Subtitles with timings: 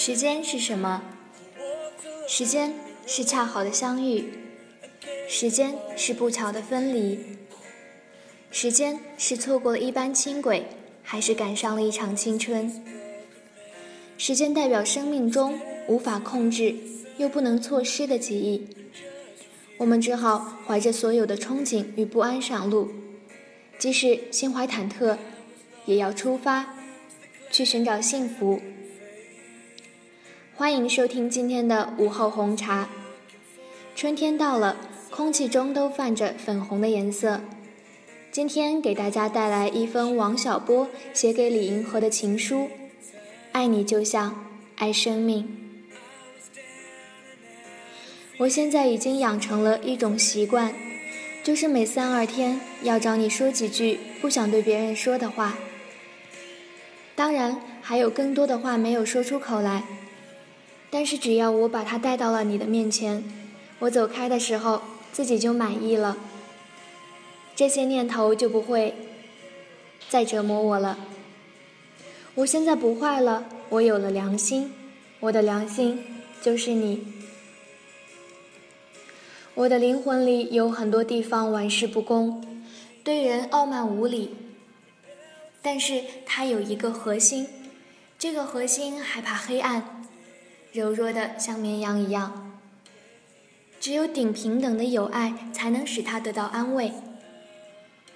[0.00, 1.02] 时间是什么？
[2.28, 2.72] 时间
[3.04, 4.32] 是恰好的相遇，
[5.28, 7.18] 时间是不巧的分离，
[8.52, 10.66] 时间是错过了一班轻轨，
[11.02, 12.80] 还是赶上了一场青春？
[14.16, 15.58] 时间代表生命中
[15.88, 16.76] 无法控制
[17.16, 18.68] 又不能错失的记忆，
[19.78, 22.88] 我们只好怀着所有的憧憬与不安上路，
[23.80, 25.18] 即使心怀忐忑，
[25.86, 26.76] 也要出发，
[27.50, 28.62] 去寻找幸福。
[30.58, 32.88] 欢迎收听今天的午后红茶。
[33.94, 34.76] 春天到了，
[35.08, 37.40] 空气中都泛着粉红的颜色。
[38.32, 42.68] 今天给大家带来一封王小波写给李银河的情书：
[43.52, 45.48] 爱你就像爱生命。
[48.38, 50.74] 我现在已经养成了一种习惯，
[51.44, 55.56] 就是每三二天要找你说几句不想对别人说的话。
[57.14, 59.84] 当然，还有更多的话没有说出口来。
[60.90, 63.22] 但是只要我把它带到了你的面前，
[63.80, 64.82] 我走开的时候
[65.12, 66.16] 自己就满意了，
[67.54, 68.94] 这些念头就不会
[70.08, 70.98] 再折磨我了。
[72.36, 74.72] 我现在不坏了，我有了良心，
[75.20, 76.04] 我的良心
[76.40, 77.06] 就是你。
[79.54, 82.62] 我的灵魂里有很多地方玩世不恭，
[83.02, 84.36] 对人傲慢无礼，
[85.60, 87.48] 但是它有一个核心，
[88.16, 90.04] 这个核心害怕黑暗。
[90.72, 92.58] 柔弱的像绵羊一样，
[93.80, 96.92] 只有顶平等的友爱才能使他得到安慰。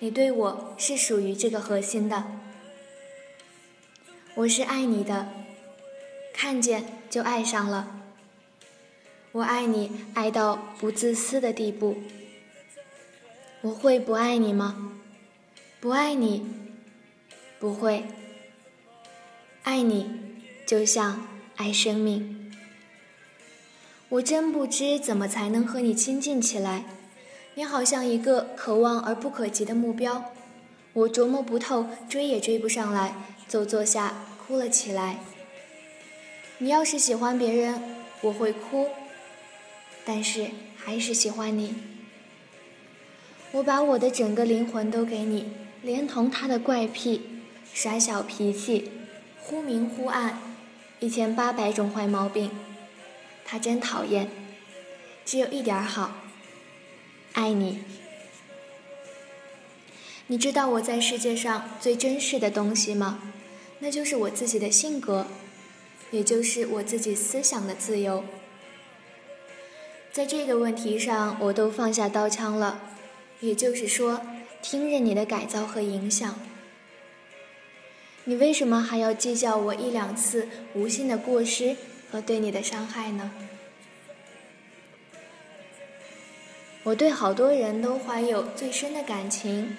[0.00, 2.24] 你对我是属于这个核心的，
[4.34, 5.28] 我是爱你的，
[6.34, 8.00] 看见就爱上了。
[9.30, 11.96] 我爱你爱到不自私的地步。
[13.62, 14.92] 我会不爱你吗？
[15.80, 16.44] 不爱你，
[17.60, 18.04] 不会。
[19.62, 20.10] 爱你，
[20.66, 21.24] 就像
[21.54, 22.41] 爱生命。
[24.12, 26.84] 我真不知怎么才能和你亲近起来，
[27.54, 30.32] 你好像一个可望而不可及的目标，
[30.92, 33.14] 我琢磨不透，追也追不上来，
[33.48, 35.20] 就坐下哭了起来。
[36.58, 37.80] 你要是喜欢别人，
[38.20, 38.88] 我会哭，
[40.04, 41.74] 但是还是喜欢你。
[43.52, 47.40] 我把我的整个灵魂都给你，连同他的怪癖、
[47.72, 48.90] 耍小脾气、
[49.40, 50.38] 忽明忽暗，
[51.00, 52.50] 一千八百种坏毛病。
[53.52, 54.30] 他真讨厌，
[55.26, 56.14] 只有一点好，
[57.34, 57.84] 爱你。
[60.28, 63.18] 你知道我在世界上最珍视的东西吗？
[63.80, 65.26] 那就是我自己的性格，
[66.10, 68.24] 也就是我自己思想的自由。
[70.10, 72.80] 在这个问题上，我都放下刀枪了，
[73.40, 74.22] 也就是说，
[74.62, 76.40] 听任你的改造和影响。
[78.24, 81.76] 你为什么还要计较我一两次无心的过失？
[82.12, 83.32] 和对你的伤害呢？
[86.82, 89.74] 我对好多人都怀有最深的感情，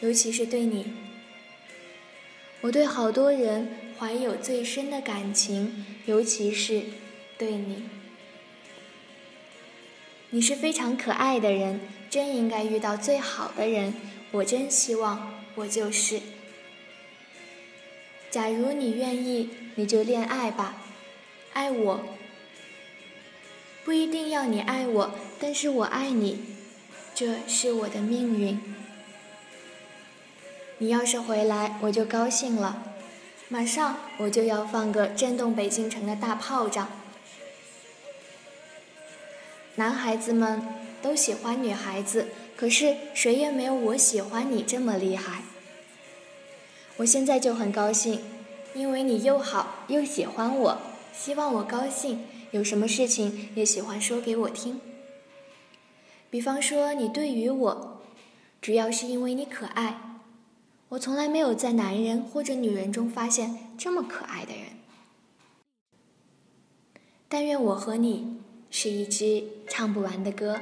[0.00, 0.92] 尤其是对你。
[2.60, 6.82] 我对好多人怀有最深的感情，尤其是
[7.38, 7.84] 对你。
[10.28, 13.94] 你是非常可爱的人，真应该遇到最好的人。
[14.32, 16.20] 我真希望我就是。
[18.30, 20.81] 假如你愿意，你就恋爱吧。
[21.52, 22.00] 爱我，
[23.84, 26.44] 不一定要你爱我，但是我爱你，
[27.14, 28.60] 这是我的命运。
[30.78, 32.82] 你要是回来，我就高兴了，
[33.48, 36.88] 马上我就要放个震动北京城的大炮仗。
[39.76, 40.62] 男孩子们
[41.00, 45.42] 都喜欢女孩子，可是谁也没有我喜欢你这么厉害。
[46.96, 48.22] 我现在就很高兴，
[48.74, 50.78] 因为你又好又喜欢我。
[51.12, 54.80] 希望我高兴，有什么事情也喜欢说给我听。
[56.30, 58.02] 比方说，你对于我，
[58.60, 60.20] 主要是因为你可爱。
[60.88, 64.64] 我从来没有在男人或者女人中发现这么可爱的人。
[67.28, 68.40] 但愿我和你
[68.70, 70.60] 是一支唱不完的歌。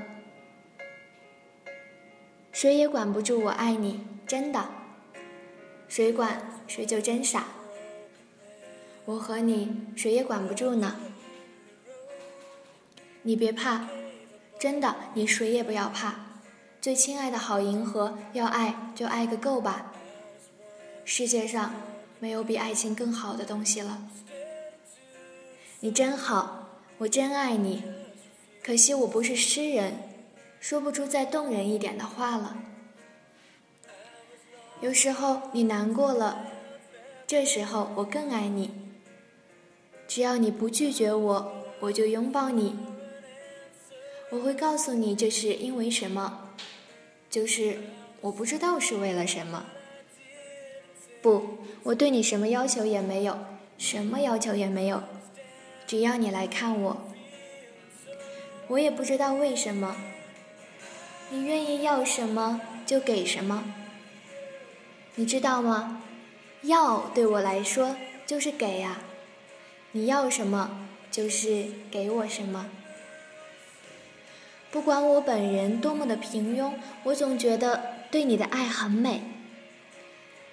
[2.52, 4.68] 谁也管不住我爱你，真的。
[5.88, 7.46] 谁管谁就真傻。
[9.10, 10.94] 我和你谁也管不住呢，
[13.22, 13.88] 你别怕，
[14.56, 16.14] 真的，你谁也不要怕。
[16.80, 19.92] 最亲爱的好银河，要爱就爱个够吧。
[21.04, 21.74] 世界上
[22.20, 24.00] 没有比爱情更好的东西了。
[25.80, 26.68] 你真好，
[26.98, 27.82] 我真爱你。
[28.62, 29.92] 可惜我不是诗人，
[30.60, 32.56] 说不出再动人一点的话了。
[34.80, 36.46] 有时候你难过了，
[37.26, 38.79] 这时候我更爱你。
[40.10, 42.76] 只要你不拒绝我，我就拥抱你。
[44.30, 46.48] 我会告诉你这是因为什么，
[47.30, 47.78] 就是
[48.20, 49.66] 我不知道是为了什么。
[51.22, 53.38] 不，我对你什么要求也没有，
[53.78, 55.04] 什么要求也没有，
[55.86, 56.96] 只要你来看我。
[58.66, 59.94] 我也不知道为什么，
[61.30, 63.62] 你愿意要什么就给什么。
[65.14, 66.02] 你知道吗？
[66.62, 67.94] 要对我来说
[68.26, 69.04] 就是给呀。
[69.92, 72.70] 你要什么，就是给我什么。
[74.70, 79.22] 不管我本人多么的平庸，我总觉得对你的爱很美。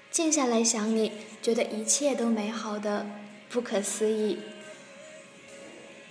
[0.09, 1.11] 静下来想你，
[1.41, 3.05] 觉得一切都美好的
[3.49, 4.39] 不可思议。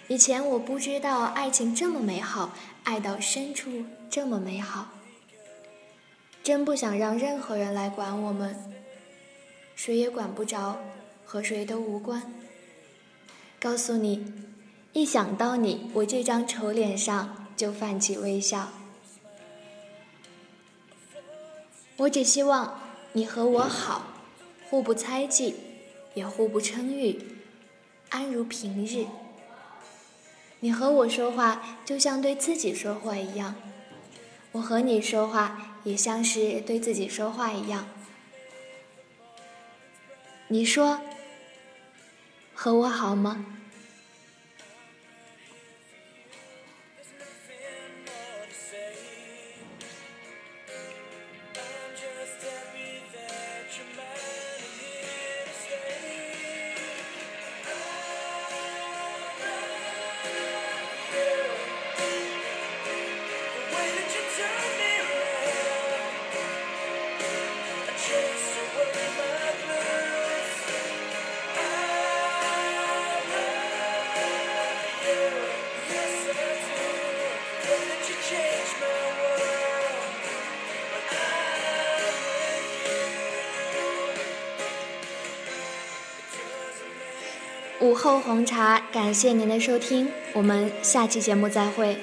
[0.06, 2.52] 以前我不知道爱情这么美好，
[2.84, 4.90] 爱到深处这么美好。
[6.44, 8.54] 真不想让任何人来管我们，
[9.74, 10.78] 谁也管不着，
[11.24, 12.32] 和谁都无关。
[13.58, 14.32] 告诉你，
[14.92, 18.68] 一想到你，我这张丑脸上就泛起微笑。
[21.96, 22.78] 我只希望
[23.12, 24.02] 你和我好，
[24.68, 25.54] 互不猜忌，
[26.14, 27.18] 也互不称誉，
[28.10, 29.06] 安如平日。
[30.60, 33.54] 你和我说话，就像对自己说话一样；
[34.52, 37.88] 我和你说话，也像是对自己说话一样。
[40.48, 41.00] 你说，
[42.66, 43.36] 和我好吗？
[87.78, 91.98] 午后红茶，感谢您的收听，我们下期节目再会。